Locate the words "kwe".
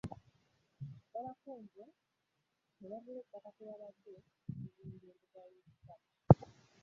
3.55-3.71